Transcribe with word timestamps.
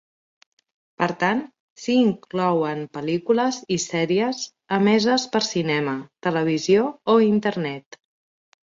Per 1.01 1.09
tant, 1.23 1.43
s'hi 1.81 1.97
inclouen 2.05 2.81
pel·lícules 2.99 3.61
i 3.77 3.79
sèries 3.85 4.43
emeses 4.81 5.29
per 5.37 5.45
cinema, 5.53 5.97
televisió 6.29 6.93
o 7.17 7.21
Internet. 7.33 8.03